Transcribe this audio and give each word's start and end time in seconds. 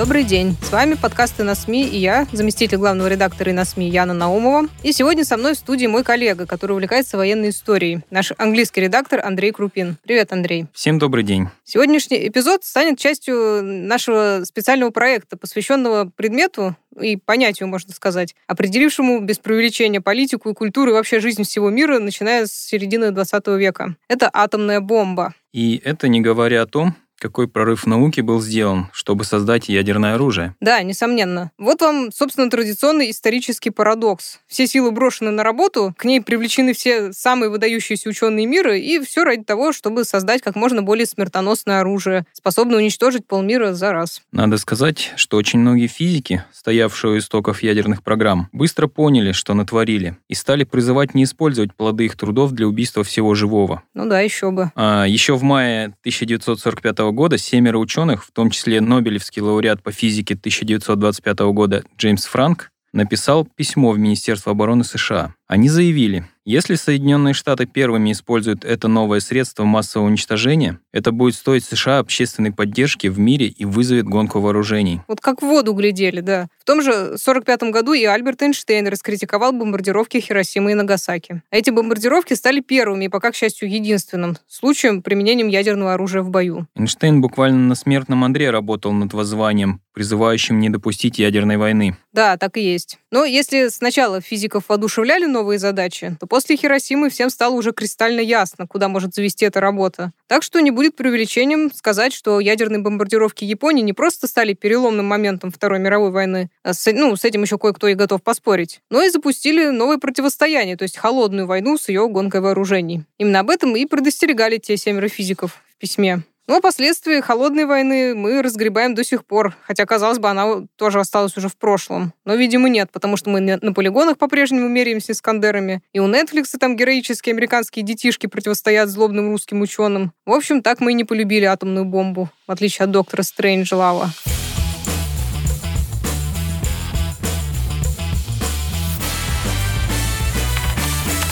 Добрый 0.00 0.24
день. 0.24 0.56
С 0.62 0.72
вами 0.72 0.94
подкасты 0.94 1.44
на 1.44 1.54
СМИ 1.54 1.86
и 1.86 1.98
я, 1.98 2.26
заместитель 2.32 2.78
главного 2.78 3.06
редактора 3.06 3.50
и 3.50 3.52
на 3.52 3.66
СМИ 3.66 3.90
Яна 3.90 4.14
Наумова. 4.14 4.66
И 4.82 4.92
сегодня 4.92 5.26
со 5.26 5.36
мной 5.36 5.52
в 5.52 5.58
студии 5.58 5.84
мой 5.84 6.04
коллега, 6.04 6.46
который 6.46 6.72
увлекается 6.72 7.18
военной 7.18 7.50
историей, 7.50 8.00
наш 8.08 8.32
английский 8.38 8.80
редактор 8.80 9.20
Андрей 9.22 9.52
Крупин. 9.52 9.98
Привет, 10.02 10.32
Андрей. 10.32 10.64
Всем 10.72 10.98
добрый 10.98 11.22
день. 11.22 11.48
Сегодняшний 11.64 12.28
эпизод 12.28 12.64
станет 12.64 12.98
частью 12.98 13.62
нашего 13.62 14.40
специального 14.44 14.88
проекта, 14.88 15.36
посвященного 15.36 16.06
предмету 16.16 16.76
и 16.98 17.16
понятию, 17.16 17.68
можно 17.68 17.92
сказать, 17.92 18.34
определившему 18.46 19.20
без 19.20 19.38
преувеличения 19.38 20.00
политику 20.00 20.48
и 20.48 20.54
культуру 20.54 20.92
и 20.92 20.94
вообще 20.94 21.20
жизнь 21.20 21.44
всего 21.44 21.68
мира, 21.68 21.98
начиная 21.98 22.46
с 22.46 22.52
середины 22.52 23.10
20 23.10 23.46
века. 23.48 23.96
Это 24.08 24.30
атомная 24.32 24.80
бомба. 24.80 25.34
И 25.52 25.78
это 25.84 26.08
не 26.08 26.22
говоря 26.22 26.62
о 26.62 26.66
том, 26.66 26.94
какой 27.20 27.46
прорыв 27.46 27.84
в 27.84 27.86
науке 27.86 28.22
был 28.22 28.40
сделан, 28.40 28.88
чтобы 28.92 29.24
создать 29.24 29.68
ядерное 29.68 30.14
оружие. 30.14 30.54
Да, 30.60 30.82
несомненно. 30.82 31.52
Вот 31.58 31.82
вам, 31.82 32.10
собственно, 32.12 32.50
традиционный 32.50 33.10
исторический 33.10 33.70
парадокс. 33.70 34.40
Все 34.48 34.66
силы 34.66 34.90
брошены 34.90 35.30
на 35.30 35.44
работу, 35.44 35.94
к 35.96 36.04
ней 36.04 36.20
привлечены 36.20 36.72
все 36.72 37.12
самые 37.12 37.50
выдающиеся 37.50 38.08
ученые 38.08 38.46
мира, 38.46 38.76
и 38.76 38.98
все 39.00 39.24
ради 39.24 39.44
того, 39.44 39.72
чтобы 39.72 40.04
создать 40.04 40.42
как 40.42 40.56
можно 40.56 40.82
более 40.82 41.06
смертоносное 41.06 41.80
оружие, 41.80 42.24
способное 42.32 42.78
уничтожить 42.78 43.26
полмира 43.26 43.74
за 43.74 43.92
раз. 43.92 44.22
Надо 44.32 44.56
сказать, 44.56 45.12
что 45.16 45.36
очень 45.36 45.60
многие 45.60 45.86
физики, 45.86 46.44
стоявшие 46.52 47.12
у 47.14 47.18
истоков 47.18 47.62
ядерных 47.62 48.02
программ, 48.02 48.48
быстро 48.52 48.86
поняли, 48.86 49.32
что 49.32 49.54
натворили, 49.54 50.16
и 50.28 50.34
стали 50.34 50.64
призывать 50.64 51.14
не 51.14 51.24
использовать 51.24 51.74
плоды 51.74 52.06
их 52.06 52.16
трудов 52.16 52.52
для 52.52 52.66
убийства 52.66 53.04
всего 53.04 53.34
живого. 53.34 53.82
Ну 53.94 54.06
да, 54.06 54.20
еще 54.20 54.50
бы. 54.50 54.72
А 54.74 55.04
еще 55.04 55.36
в 55.36 55.42
мае 55.42 55.94
1945 56.00 57.09
года 57.12 57.38
семеро 57.38 57.78
ученых, 57.78 58.24
в 58.24 58.32
том 58.32 58.50
числе 58.50 58.80
Нобелевский 58.80 59.42
лауреат 59.42 59.82
по 59.82 59.92
физике 59.92 60.34
1925 60.34 61.38
года 61.52 61.84
Джеймс 61.98 62.24
Франк, 62.26 62.70
написал 62.92 63.44
письмо 63.44 63.92
в 63.92 63.98
Министерство 63.98 64.52
обороны 64.52 64.84
США. 64.84 65.34
Они 65.46 65.68
заявили, 65.68 66.26
если 66.50 66.74
Соединенные 66.74 67.32
Штаты 67.32 67.64
первыми 67.64 68.10
используют 68.10 68.64
это 68.64 68.88
новое 68.88 69.20
средство 69.20 69.62
массового 69.62 70.08
уничтожения, 70.08 70.80
это 70.92 71.12
будет 71.12 71.36
стоить 71.36 71.64
США 71.64 72.00
общественной 72.00 72.50
поддержки 72.50 73.06
в 73.06 73.20
мире 73.20 73.46
и 73.46 73.64
вызовет 73.64 74.06
гонку 74.06 74.40
вооружений. 74.40 75.00
Вот 75.06 75.20
как 75.20 75.42
в 75.42 75.46
воду 75.46 75.74
глядели, 75.74 76.20
да. 76.20 76.48
В 76.58 76.64
том 76.64 76.82
же 76.82 77.16
45 77.16 77.70
году 77.70 77.92
и 77.92 78.04
Альберт 78.04 78.42
Эйнштейн 78.42 78.88
раскритиковал 78.88 79.52
бомбардировки 79.52 80.18
Хиросимы 80.18 80.72
и 80.72 80.74
Нагасаки. 80.74 81.42
А 81.50 81.56
эти 81.56 81.70
бомбардировки 81.70 82.34
стали 82.34 82.58
первыми 82.60 83.04
и 83.04 83.08
пока, 83.08 83.30
к 83.30 83.36
счастью, 83.36 83.70
единственным 83.70 84.36
случаем 84.48 85.02
применением 85.02 85.46
ядерного 85.46 85.94
оружия 85.94 86.22
в 86.22 86.30
бою. 86.30 86.66
Эйнштейн 86.74 87.20
буквально 87.20 87.68
на 87.68 87.76
смертном 87.76 88.24
Андре 88.24 88.50
работал 88.50 88.92
над 88.92 89.12
воззванием, 89.12 89.80
призывающим 89.92 90.58
не 90.58 90.68
допустить 90.68 91.20
ядерной 91.20 91.58
войны. 91.58 91.96
Да, 92.12 92.36
так 92.36 92.56
и 92.56 92.60
есть. 92.60 92.98
Но 93.10 93.24
если 93.24 93.68
сначала 93.68 94.20
физиков 94.20 94.64
воодушевляли 94.68 95.26
новые 95.26 95.58
задачи, 95.58 96.16
то 96.20 96.26
после 96.26 96.56
Хиросимы 96.56 97.10
всем 97.10 97.28
стало 97.28 97.54
уже 97.54 97.72
кристально 97.72 98.20
ясно, 98.20 98.66
куда 98.66 98.88
может 98.88 99.14
завести 99.14 99.44
эта 99.44 99.60
работа. 99.60 100.12
Так 100.28 100.44
что 100.44 100.60
не 100.60 100.70
будет 100.70 100.94
преувеличением 100.94 101.72
сказать, 101.74 102.12
что 102.12 102.38
ядерные 102.38 102.80
бомбардировки 102.80 103.44
Японии 103.44 103.82
не 103.82 103.92
просто 103.92 104.28
стали 104.28 104.54
переломным 104.54 105.06
моментом 105.06 105.50
Второй 105.50 105.80
мировой 105.80 106.12
войны, 106.12 106.50
а 106.62 106.72
с, 106.72 106.92
ну, 106.92 107.16
с 107.16 107.24
этим 107.24 107.42
еще 107.42 107.58
кое-кто 107.58 107.88
и 107.88 107.94
готов 107.94 108.22
поспорить, 108.22 108.80
но 108.90 109.02
и 109.02 109.10
запустили 109.10 109.70
новое 109.70 109.98
противостояние, 109.98 110.76
то 110.76 110.84
есть 110.84 110.96
холодную 110.96 111.46
войну 111.46 111.78
с 111.78 111.88
ее 111.88 112.08
гонкой 112.08 112.40
вооружений. 112.40 113.02
Именно 113.18 113.40
об 113.40 113.50
этом 113.50 113.74
и 113.74 113.86
предостерегали 113.86 114.58
те 114.58 114.76
семеро 114.76 115.08
физиков 115.08 115.60
в 115.74 115.80
письме. 115.80 116.22
Но 116.46 116.60
последствия 116.60 117.22
холодной 117.22 117.64
войны 117.64 118.14
мы 118.14 118.42
разгребаем 118.42 118.94
до 118.94 119.04
сих 119.04 119.24
пор, 119.24 119.54
хотя, 119.62 119.86
казалось 119.86 120.18
бы, 120.18 120.28
она 120.28 120.66
тоже 120.76 120.98
осталась 120.98 121.36
уже 121.36 121.48
в 121.48 121.56
прошлом. 121.56 122.12
Но, 122.24 122.34
видимо, 122.34 122.68
нет, 122.68 122.90
потому 122.90 123.16
что 123.16 123.30
мы 123.30 123.40
на 123.40 123.72
полигонах 123.72 124.18
по-прежнему 124.18 124.68
меряемся 124.68 125.12
Искандерами, 125.12 125.80
и 125.92 126.00
у 126.00 126.08
Netflix 126.08 126.46
там 126.58 126.76
героические 126.76 127.34
американские 127.34 127.84
детишки 127.84 128.26
противостоят 128.26 128.88
злобным 128.88 129.30
русским 129.30 129.60
ученым. 129.60 130.12
В 130.26 130.32
общем, 130.32 130.62
так 130.62 130.80
мы 130.80 130.90
и 130.90 130.94
не 130.94 131.04
полюбили 131.04 131.44
атомную 131.44 131.84
бомбу, 131.84 132.28
в 132.48 132.50
отличие 132.50 132.84
от 132.84 132.90
доктора 132.90 133.22
Стрэнджлава. 133.22 134.10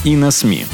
И 0.05 0.15
на 0.17 0.31
СМИ. 0.31 0.65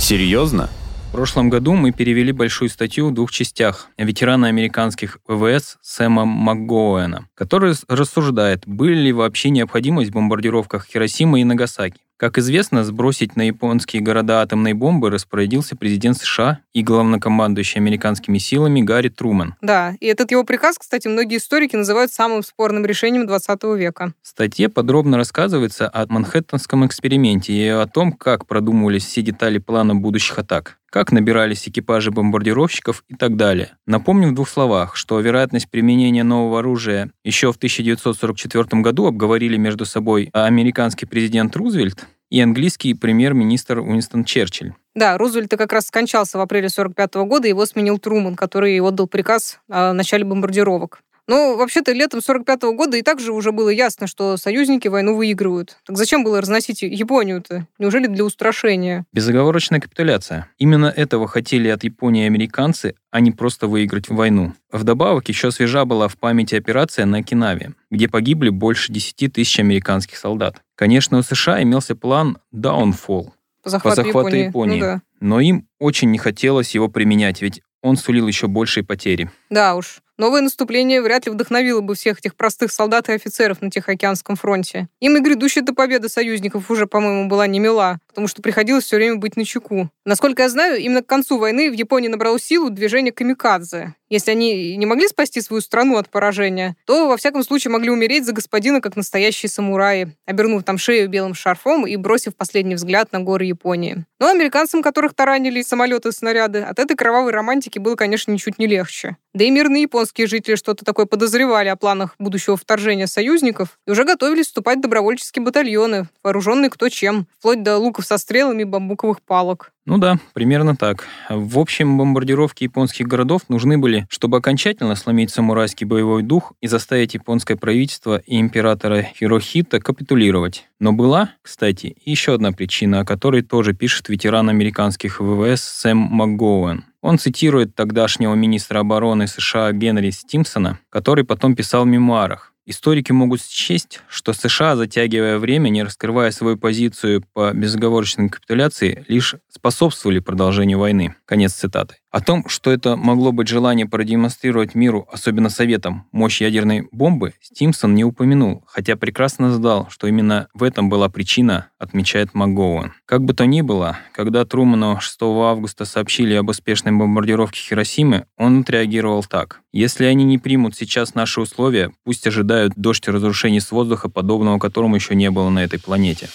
Серьезно? 0.00 0.68
В 1.12 1.14
прошлом 1.14 1.50
году 1.50 1.74
мы 1.74 1.92
перевели 1.92 2.32
большую 2.32 2.70
статью 2.70 3.10
в 3.10 3.12
двух 3.12 3.30
частях 3.30 3.88
ветерана 3.98 4.46
американских 4.46 5.18
ВВС 5.28 5.76
Сэма 5.82 6.24
МакГоуэна, 6.24 7.28
который 7.34 7.74
рассуждает, 7.86 8.62
были 8.66 8.94
ли 8.94 9.12
вообще 9.12 9.50
необходимость 9.50 10.08
в 10.08 10.14
бомбардировках 10.14 10.86
Хиросимы 10.86 11.42
и 11.42 11.44
Нагасаки. 11.44 12.00
Как 12.16 12.38
известно, 12.38 12.82
сбросить 12.82 13.36
на 13.36 13.42
японские 13.42 14.00
города 14.00 14.40
атомные 14.40 14.72
бомбы 14.72 15.10
распорядился 15.10 15.76
президент 15.76 16.16
США 16.16 16.60
и 16.72 16.82
главнокомандующий 16.82 17.78
американскими 17.78 18.38
силами 18.38 18.80
Гарри 18.80 19.10
Труман. 19.10 19.56
Да, 19.60 19.94
и 20.00 20.06
этот 20.06 20.30
его 20.30 20.44
приказ, 20.44 20.78
кстати, 20.78 21.08
многие 21.08 21.36
историки 21.36 21.76
называют 21.76 22.10
самым 22.10 22.42
спорным 22.42 22.86
решением 22.86 23.26
20 23.26 23.64
века. 23.76 24.14
В 24.22 24.28
статье 24.28 24.70
подробно 24.70 25.18
рассказывается 25.18 25.90
о 25.92 26.06
Манхэттенском 26.08 26.86
эксперименте 26.86 27.52
и 27.52 27.68
о 27.68 27.86
том, 27.86 28.12
как 28.12 28.46
продумывались 28.46 29.04
все 29.04 29.20
детали 29.20 29.58
плана 29.58 29.94
будущих 29.94 30.38
атак 30.38 30.78
как 30.92 31.10
набирались 31.10 31.66
экипажи 31.66 32.10
бомбардировщиков 32.10 33.02
и 33.08 33.14
так 33.14 33.36
далее. 33.36 33.70
Напомню 33.86 34.28
в 34.28 34.34
двух 34.34 34.48
словах, 34.48 34.94
что 34.94 35.18
вероятность 35.20 35.70
применения 35.70 36.22
нового 36.22 36.58
оружия 36.58 37.10
еще 37.24 37.50
в 37.50 37.56
1944 37.56 38.82
году 38.82 39.06
обговорили 39.06 39.56
между 39.56 39.86
собой 39.86 40.28
американский 40.34 41.06
президент 41.06 41.56
Рузвельт 41.56 42.06
и 42.30 42.40
английский 42.40 42.92
премьер-министр 42.92 43.78
Уинстон 43.78 44.24
Черчилль. 44.24 44.74
Да, 44.94 45.16
Рузвельт 45.16 45.50
как 45.56 45.72
раз 45.72 45.86
скончался 45.86 46.36
в 46.36 46.42
апреле 46.42 46.66
1945 46.66 47.26
года, 47.26 47.48
его 47.48 47.64
сменил 47.64 47.98
Труман, 47.98 48.36
который 48.36 48.78
отдал 48.78 49.06
приказ 49.06 49.60
о 49.70 49.94
начале 49.94 50.24
бомбардировок. 50.24 51.00
Но 51.32 51.56
вообще-то 51.56 51.92
летом 51.92 52.20
45 52.20 52.62
года 52.74 52.98
и 52.98 53.00
так 53.00 53.18
же 53.18 53.32
уже 53.32 53.52
было 53.52 53.70
ясно, 53.70 54.06
что 54.06 54.36
союзники 54.36 54.88
войну 54.88 55.16
выигрывают. 55.16 55.78
Так 55.86 55.96
зачем 55.96 56.24
было 56.24 56.42
разносить 56.42 56.82
Японию-то? 56.82 57.66
Неужели 57.78 58.06
для 58.06 58.22
устрашения? 58.22 59.06
Безоговорочная 59.14 59.80
капитуляция. 59.80 60.50
Именно 60.58 60.92
этого 60.94 61.26
хотели 61.26 61.68
от 61.68 61.84
Японии 61.84 62.26
американцы, 62.26 62.96
а 63.10 63.20
не 63.20 63.30
просто 63.30 63.66
выиграть 63.66 64.10
войну. 64.10 64.52
Вдобавок, 64.70 65.26
еще 65.30 65.50
свежа 65.50 65.86
была 65.86 66.08
в 66.08 66.18
памяти 66.18 66.56
операция 66.56 67.06
на 67.06 67.18
Окинаве, 67.18 67.72
где 67.90 68.08
погибли 68.08 68.50
больше 68.50 68.92
10 68.92 69.32
тысяч 69.32 69.58
американских 69.58 70.18
солдат. 70.18 70.56
Конечно, 70.74 71.16
у 71.16 71.22
США 71.22 71.62
имелся 71.62 71.96
план 71.96 72.36
Downfall, 72.54 73.30
по 73.62 73.70
захвату, 73.70 73.96
по 73.96 74.02
захвату 74.02 74.36
Японии. 74.36 74.48
Японии. 74.48 74.80
Ну, 74.80 74.80
да. 74.80 75.02
Но 75.20 75.40
им 75.40 75.66
очень 75.78 76.10
не 76.10 76.18
хотелось 76.18 76.74
его 76.74 76.88
применять, 76.88 77.40
ведь 77.40 77.62
он 77.80 77.96
сулил 77.96 78.28
еще 78.28 78.48
большие 78.48 78.84
потери. 78.84 79.30
Да 79.48 79.76
уж. 79.76 80.02
Новое 80.22 80.40
наступление 80.40 81.02
вряд 81.02 81.26
ли 81.26 81.32
вдохновило 81.32 81.80
бы 81.80 81.96
всех 81.96 82.20
этих 82.20 82.36
простых 82.36 82.70
солдат 82.70 83.08
и 83.08 83.12
офицеров 83.12 83.60
на 83.60 83.72
Тихоокеанском 83.72 84.36
фронте. 84.36 84.86
Им 85.00 85.16
и 85.16 85.20
грядущая 85.20 85.64
до 85.64 85.74
победы 85.74 86.08
союзников 86.08 86.70
уже, 86.70 86.86
по-моему, 86.86 87.28
была 87.28 87.48
не 87.48 87.58
мила, 87.58 87.98
потому 88.12 88.28
что 88.28 88.42
приходилось 88.42 88.84
все 88.84 88.96
время 88.96 89.16
быть 89.16 89.36
на 89.36 89.44
чеку. 89.44 89.88
Насколько 90.04 90.42
я 90.42 90.50
знаю, 90.50 90.78
именно 90.78 91.02
к 91.02 91.06
концу 91.06 91.38
войны 91.38 91.70
в 91.70 91.72
Японии 91.72 92.08
набрало 92.08 92.38
силу 92.38 92.68
движение 92.68 93.10
камикадзе. 93.10 93.94
Если 94.12 94.30
они 94.30 94.76
не 94.76 94.84
могли 94.84 95.08
спасти 95.08 95.40
свою 95.40 95.62
страну 95.62 95.96
от 95.96 96.10
поражения, 96.10 96.76
то, 96.84 97.08
во 97.08 97.16
всяком 97.16 97.42
случае, 97.42 97.70
могли 97.70 97.88
умереть 97.88 98.26
за 98.26 98.34
господина, 98.34 98.82
как 98.82 98.94
настоящие 98.94 99.48
самураи, 99.48 100.14
обернув 100.26 100.64
там 100.64 100.76
шею 100.76 101.08
белым 101.08 101.32
шарфом 101.32 101.86
и 101.86 101.96
бросив 101.96 102.36
последний 102.36 102.74
взгляд 102.74 103.10
на 103.12 103.20
горы 103.20 103.46
Японии. 103.46 104.04
Но 104.20 104.28
американцам, 104.28 104.82
которых 104.82 105.14
таранили 105.14 105.62
самолеты 105.62 106.10
и 106.10 106.12
снаряды, 106.12 106.60
от 106.60 106.78
этой 106.78 106.94
кровавой 106.94 107.32
романтики 107.32 107.78
было, 107.78 107.94
конечно, 107.94 108.30
ничуть 108.30 108.58
не 108.58 108.66
легче. 108.66 109.16
Да 109.32 109.44
и 109.44 109.50
мирные 109.50 109.82
японские 109.82 110.26
жители 110.26 110.56
что-то 110.56 110.84
такое 110.84 111.06
подозревали 111.06 111.68
о 111.68 111.76
планах 111.76 112.14
будущего 112.18 112.58
вторжения 112.58 113.06
союзников 113.06 113.78
и 113.86 113.92
уже 113.92 114.04
готовились 114.04 114.46
вступать 114.46 114.78
в 114.78 114.82
добровольческие 114.82 115.42
батальоны, 115.42 116.06
вооруженные 116.22 116.68
кто 116.68 116.90
чем, 116.90 117.26
вплоть 117.38 117.62
до 117.62 117.78
луков 117.78 118.01
луков 118.02 118.06
со 118.06 118.18
стрелами 118.18 118.64
бамбуковых 118.64 119.22
палок. 119.22 119.72
Ну 119.84 119.98
да, 119.98 120.18
примерно 120.34 120.76
так. 120.76 121.06
В 121.28 121.58
общем, 121.58 121.98
бомбардировки 121.98 122.64
японских 122.64 123.06
городов 123.08 123.42
нужны 123.48 123.78
были, 123.78 124.06
чтобы 124.08 124.36
окончательно 124.36 124.94
сломить 124.96 125.30
самурайский 125.30 125.86
боевой 125.86 126.22
дух 126.22 126.52
и 126.60 126.68
заставить 126.68 127.14
японское 127.14 127.56
правительство 127.56 128.18
и 128.18 128.38
императора 128.38 129.02
Хирохита 129.02 129.80
капитулировать. 129.80 130.68
Но 130.78 130.92
была, 130.92 131.30
кстати, 131.42 131.96
еще 132.04 132.34
одна 132.34 132.52
причина, 132.52 133.00
о 133.00 133.04
которой 133.04 133.42
тоже 133.42 133.72
пишет 133.72 134.08
ветеран 134.08 134.48
американских 134.48 135.20
ВВС 135.20 135.62
Сэм 135.62 135.98
МакГоуэн. 135.98 136.84
Он 137.00 137.18
цитирует 137.18 137.74
тогдашнего 137.74 138.34
министра 138.34 138.78
обороны 138.78 139.26
США 139.26 139.72
Генри 139.72 140.10
Стимсона, 140.10 140.78
который 140.90 141.24
потом 141.24 141.56
писал 141.56 141.82
в 141.82 141.88
мемуарах. 141.88 142.51
Историки 142.64 143.10
могут 143.10 143.42
счесть, 143.42 144.00
что 144.08 144.32
США, 144.32 144.76
затягивая 144.76 145.38
время, 145.38 145.68
не 145.68 145.82
раскрывая 145.82 146.30
свою 146.30 146.56
позицию 146.56 147.24
по 147.32 147.52
безоговорочной 147.52 148.28
капитуляции, 148.28 149.04
лишь 149.08 149.34
способствовали 149.48 150.20
продолжению 150.20 150.78
войны. 150.78 151.16
Конец 151.24 151.54
цитаты. 151.54 151.96
О 152.12 152.20
том, 152.20 152.46
что 152.46 152.70
это 152.70 152.94
могло 152.94 153.32
быть 153.32 153.48
желание 153.48 153.86
продемонстрировать 153.86 154.74
миру, 154.74 155.08
особенно 155.10 155.48
Советам, 155.48 156.04
мощь 156.12 156.42
ядерной 156.42 156.86
бомбы, 156.92 157.32
Стимсон 157.40 157.94
не 157.94 158.04
упомянул, 158.04 158.64
хотя 158.66 158.96
прекрасно 158.96 159.50
знал, 159.50 159.88
что 159.88 160.06
именно 160.06 160.48
в 160.52 160.62
этом 160.62 160.90
была 160.90 161.08
причина, 161.08 161.68
отмечает 161.78 162.34
МакГоуэн. 162.34 162.92
Как 163.06 163.24
бы 163.24 163.32
то 163.32 163.46
ни 163.46 163.62
было, 163.62 163.96
когда 164.12 164.44
Труману 164.44 165.00
6 165.00 165.22
августа 165.22 165.86
сообщили 165.86 166.34
об 166.34 166.50
успешной 166.50 166.92
бомбардировке 166.92 167.58
Хиросимы, 167.58 168.26
он 168.36 168.60
отреагировал 168.60 169.24
так. 169.24 169.62
«Если 169.72 170.04
они 170.04 170.24
не 170.24 170.36
примут 170.36 170.76
сейчас 170.76 171.14
наши 171.14 171.40
условия, 171.40 171.92
пусть 172.04 172.26
ожидают 172.26 172.74
дождь 172.76 173.08
разрушений 173.08 173.60
с 173.60 173.72
воздуха, 173.72 174.10
подобного 174.10 174.58
которому 174.58 174.96
еще 174.96 175.14
не 175.14 175.30
было 175.30 175.48
на 175.48 175.64
этой 175.64 175.80
планете». 175.80 176.28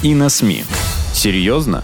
И 0.00 0.14
на 0.14 0.28
СМИ. 0.28 0.62
Серьезно? 1.12 1.82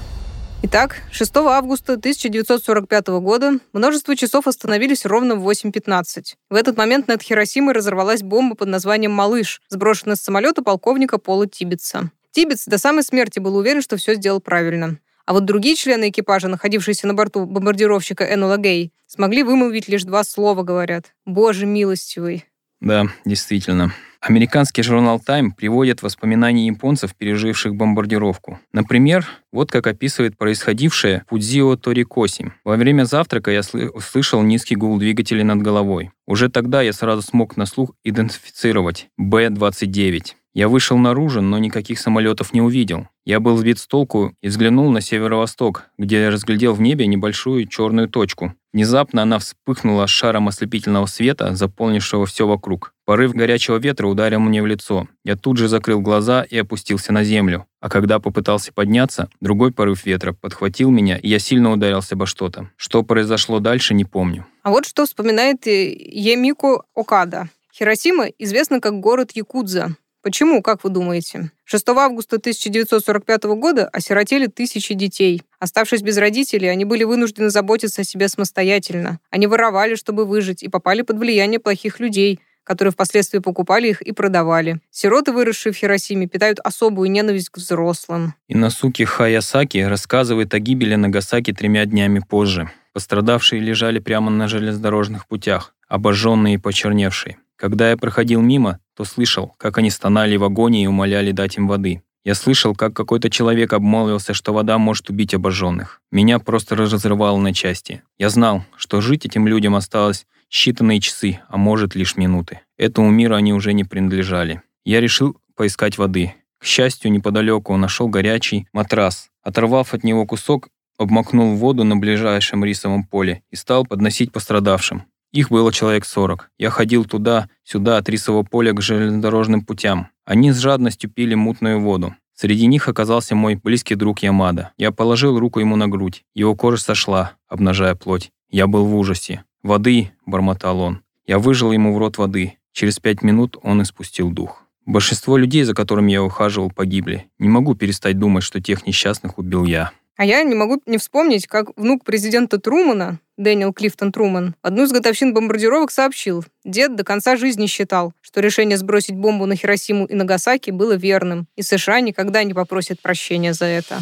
Итак, 0.63 1.03
6 1.11 1.37
августа 1.37 1.95
1945 1.95 3.09
года 3.09 3.59
множество 3.73 4.15
часов 4.15 4.47
остановились 4.47 5.05
ровно 5.05 5.35
в 5.35 5.49
8.15. 5.49 6.35
В 6.49 6.55
этот 6.55 6.77
момент 6.77 7.09
над 7.09 7.23
Хиросимой 7.23 7.75
разорвалась 7.75 8.23
бомба 8.23 8.55
под 8.55 8.69
названием 8.69 9.11
«Малыш», 9.11 9.61
сброшенная 9.69 10.15
с 10.15 10.21
самолета 10.21 10.63
полковника 10.63 11.19
Пола 11.19 11.49
Тибетса. 11.49 12.13
Тибетс 12.31 12.67
до 12.67 12.79
самой 12.79 13.03
смерти 13.03 13.41
был 13.41 13.57
уверен, 13.57 13.83
что 13.83 13.97
все 13.97 14.15
сделал 14.15 14.41
правильно. 14.41 14.99
А 15.27 15.33
вот 15.33 15.45
другие 15.45 15.75
члены 15.75 16.11
экипажа, 16.11 16.47
находившиеся 16.47 17.09
на 17.09 17.15
борту 17.15 17.47
бомбардировщика 17.47 18.33
Энола 18.33 18.59
Гей, 18.59 18.93
смогли 19.09 19.43
вымолвить 19.43 19.89
лишь 19.89 20.05
два 20.05 20.23
слова, 20.23 20.63
говорят. 20.63 21.15
«Боже 21.27 21.67
милостивый». 21.67 22.45
Да, 22.81 23.07
действительно. 23.25 23.93
Американский 24.27 24.83
журнал 24.83 25.21
Time 25.27 25.51
приводит 25.55 26.01
воспоминания 26.01 26.67
японцев, 26.67 27.15
переживших 27.15 27.75
бомбардировку. 27.75 28.59
Например, 28.73 29.27
вот 29.53 29.71
как 29.71 29.87
описывает 29.87 30.39
происходившее 30.39 31.25
Фудзио 31.29 31.77
Торикоси. 31.77 32.53
Во 32.65 32.77
время 32.77 33.05
завтрака 33.05 33.51
я 33.51 33.61
услышал 33.93 34.41
низкий 34.41 34.77
гул 34.77 34.99
двигателей 34.99 35.43
над 35.43 35.61
головой. 35.61 36.11
Уже 36.27 36.49
тогда 36.49 36.81
я 36.81 36.95
сразу 36.95 37.21
смог 37.21 37.59
на 37.59 37.67
слух 37.67 37.91
идентифицировать 38.03 39.09
Б-29. 39.19 40.33
Я 40.55 40.69
вышел 40.69 40.97
наружу, 40.97 41.43
но 41.43 41.59
никаких 41.59 41.99
самолетов 41.99 42.53
не 42.53 42.63
увидел. 42.63 43.09
Я 43.25 43.41
был 43.41 43.57
сбит 43.57 43.81
с 43.81 43.89
толку 43.89 44.35
и 44.41 44.47
взглянул 44.47 44.89
на 44.93 45.01
северо-восток, 45.01 45.87
где 45.99 46.23
я 46.23 46.31
разглядел 46.31 46.75
в 46.75 46.81
небе 46.81 47.09
небольшую 47.09 47.67
черную 47.67 48.09
точку. 48.09 48.55
Внезапно 48.73 49.23
она 49.23 49.41
вспыхнула 49.41 50.07
шаром 50.07 50.47
ослепительного 50.47 51.07
света, 51.07 51.57
заполнившего 51.57 52.27
все 52.27 52.47
вокруг. 52.47 52.93
Порыв 53.05 53.35
горячего 53.35 53.79
ветра 53.79 54.07
ударил 54.07 54.39
мне 54.39 54.63
в 54.63 54.67
лицо. 54.67 55.09
Я 55.25 55.37
тут 55.37 55.57
же 55.57 55.67
закрыл 55.67 56.01
глаза 56.01 56.43
и 56.43 56.57
опустился 56.57 57.13
на 57.13 57.25
землю. 57.25 57.67
А 57.81 57.89
когда 57.89 58.21
попытался 58.21 58.73
подняться, 58.73 59.29
другой 59.41 59.73
порыв 59.73 60.07
ветра 60.07 60.33
подхватил 60.33 60.91
меня, 60.91 61.17
и 61.17 61.29
я 61.29 61.41
сильно 61.41 61.73
ударился 61.73 62.15
обо 62.15 62.27
что-то. 62.27 62.71
Что 62.77 63.03
произошло 63.03 63.59
дальше, 63.59 63.93
не 63.93 64.05
помню. 64.05 64.47
А 64.63 64.71
вот 64.71 64.87
что 64.87 65.05
вспоминает 65.05 65.67
Емико 65.67 66.85
Окада. 66.95 67.49
Хиросима 67.73 68.27
известна 68.39 68.81
как 68.81 69.01
город 69.01 69.33
Якудза. 69.35 69.97
Почему, 70.25 70.63
как 70.63 70.83
вы 70.85 70.89
думаете? 70.89 71.51
6 71.65 71.89
августа 71.91 72.37
1945 72.37 73.45
года 73.45 73.87
осиротели 73.89 74.47
тысячи 74.47 74.95
детей. 74.95 75.43
Оставшись 75.59 76.01
без 76.01 76.17
родителей, 76.17 76.69
они 76.69 76.87
были 76.87 77.05
вынуждены 77.05 77.51
заботиться 77.51 78.01
о 78.01 78.05
себе 78.05 78.29
самостоятельно. 78.29 79.21
Они 79.29 79.47
воровали, 79.47 79.97
чтобы 79.97 80.25
выжить, 80.25 80.63
и 80.63 80.69
попали 80.69 81.03
под 81.03 81.19
влияние 81.19 81.61
плохих 81.61 82.01
людей, 82.01 82.41
которые 82.65 82.93
впоследствии 82.93 83.41
покупали 83.41 83.89
их 83.89 84.01
и 84.01 84.13
продавали. 84.13 84.79
Сироты, 84.91 85.31
выросшие 85.31 85.75
в 85.75 85.77
Хиросиме, 85.77 86.27
питают 86.27 86.59
особую 86.65 87.11
ненависть 87.11 87.51
к 87.51 87.59
взрослым. 87.59 88.33
Иносуки 88.49 89.03
Хаясаки 89.05 89.77
рассказывает 89.77 90.55
о 90.55 90.59
гибели 90.59 90.95
Нагасаки 90.95 91.53
тремя 91.53 91.85
днями 91.85 92.21
позже. 92.27 92.71
Пострадавшие 92.95 93.61
лежали 93.61 93.99
прямо 93.99 94.31
на 94.31 94.49
железнодорожных 94.49 95.27
путях, 95.27 95.75
обожженные 95.87 96.55
и 96.55 96.59
почерневшие. 96.59 97.37
Когда 97.57 97.91
я 97.91 97.97
проходил 97.97 98.41
мимо, 98.41 98.81
то 98.97 99.05
слышал, 99.05 99.55
как 99.59 99.79
они 99.79 99.91
стонали 99.91 100.37
в 100.37 100.45
агонии 100.45 100.85
и 100.85 100.89
умоляли 100.89 101.33
дать 101.33 101.57
им 101.57 101.69
воды. 101.69 102.03
Я 102.25 102.35
слышал, 102.35 102.75
как 102.75 102.95
какой-то 102.95 103.29
человек 103.29 103.75
обмолвился, 103.75 104.33
что 104.33 104.55
вода 104.55 104.79
может 104.79 105.11
убить 105.11 105.35
обожженных. 105.35 106.01
Меня 106.11 106.39
просто 106.39 106.75
разрывало 106.75 107.39
на 107.39 107.53
части. 107.53 108.03
Я 108.19 108.31
знал, 108.31 108.65
что 108.77 109.03
жить 109.03 109.27
этим 109.27 109.47
людям 109.47 109.75
осталось 109.75 110.27
считанные 110.51 111.01
часы, 111.01 111.41
а 111.49 111.59
может 111.59 111.95
лишь 111.95 112.17
минуты. 112.17 112.61
Этому 112.79 113.11
миру 113.11 113.35
они 113.35 113.53
уже 113.53 113.75
не 113.75 113.85
принадлежали. 113.85 114.63
Я 114.85 115.01
решил 115.01 115.37
поискать 115.55 115.99
воды. 115.99 116.35
К 116.59 116.65
счастью, 116.65 117.13
неподалеку 117.13 117.77
нашел 117.77 118.09
горячий 118.09 118.69
матрас. 118.73 119.29
Оторвав 119.43 119.93
от 119.93 120.03
него 120.03 120.25
кусок, 120.25 120.69
обмакнул 120.97 121.57
воду 121.57 121.85
на 121.85 121.97
ближайшем 121.97 122.65
рисовом 122.65 123.05
поле 123.05 123.43
и 123.51 123.57
стал 123.57 123.85
подносить 123.85 124.33
пострадавшим. 124.33 125.05
Их 125.35 125.51
было 125.51 125.73
человек 125.73 126.05
40. 126.05 126.49
Я 126.59 126.71
ходил 126.71 127.05
туда-сюда 127.05 127.97
от 127.97 128.09
рисового 128.09 128.45
поля 128.45 128.73
к 128.73 128.81
железнодорожным 128.81 129.65
путям. 129.65 130.07
Они 130.25 130.53
с 130.53 130.59
жадностью 130.59 131.11
пили 131.11 131.35
мутную 131.35 131.81
воду. 131.81 132.15
Среди 132.37 132.67
них 132.67 132.89
оказался 132.89 133.35
мой 133.35 133.57
близкий 133.57 133.97
друг 133.97 134.21
Ямада. 134.21 134.71
Я 134.77 134.93
положил 134.93 135.37
руку 135.37 135.59
ему 135.59 135.75
на 135.75 135.89
грудь. 135.89 136.23
Его 136.35 136.55
кожа 136.55 136.81
сошла, 136.81 137.33
обнажая 137.49 137.97
плоть. 137.97 138.31
Я 138.49 138.69
был 138.69 138.87
в 138.87 138.95
ужасе. 138.95 139.43
«Воды!»– 139.65 140.13
бормотал 140.27 140.79
он. 140.79 141.03
Я 141.27 141.41
выжил 141.41 141.73
ему 141.73 141.93
в 141.93 141.99
рот 141.99 142.17
воды. 142.17 142.59
Через 142.73 143.01
пять 143.01 143.23
минут 143.23 143.57
он 143.65 143.83
испустил 143.83 144.31
дух. 144.31 144.63
Большинство 144.87 145.37
людей, 145.37 145.65
за 145.65 145.75
которыми 145.75 146.13
я 146.13 146.23
ухаживал, 146.23 146.71
погибли. 146.71 147.27
Не 147.41 147.49
могу 147.49 147.75
перестать 147.75 148.21
думать, 148.21 148.45
что 148.45 148.61
тех 148.61 148.87
несчастных 148.87 149.37
убил 149.39 149.65
я. 149.65 149.91
А 150.17 150.25
я 150.25 150.45
не 150.45 150.55
могу 150.55 150.81
не 150.87 150.99
вспомнить, 150.99 151.49
как 151.49 151.77
внук 151.77 152.05
президента 152.05 152.61
Трумана, 152.61 153.19
Дэниел 153.37 153.73
Клифтон 153.73 154.13
Труман, 154.13 154.55
одну 154.63 154.85
из 154.85 154.93
годовщин 154.93 155.35
бомбардировок 155.35 155.91
сообщил, 155.91 156.45
дед 156.65 156.95
до 156.95 157.03
конца 157.03 157.35
жизни 157.35 157.67
считал, 157.67 158.13
что 158.21 158.39
решение 158.39 158.79
сбросить 158.79 159.17
бомбу 159.17 159.47
на 159.47 159.57
Хиросиму 159.57 160.07
и 160.07 160.15
Нагасаки 160.15 160.71
было 160.71 160.93
верным, 160.93 161.49
и 161.57 161.63
США 161.63 162.01
никогда 162.01 162.45
не 162.45 162.55
попросят 162.55 163.01
прощения 163.01 163.55
за 163.55 163.65
это. 163.65 163.99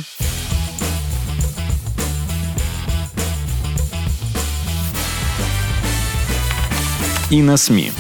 И 7.31 7.40
на 7.40 7.57
СМИ. 7.57 7.90